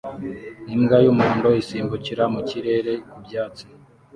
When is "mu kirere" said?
2.33-2.91